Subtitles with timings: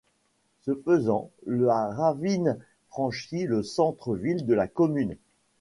[0.61, 2.57] Ce faisant, la ravine
[2.89, 5.15] franchit le centre-ville de la commune.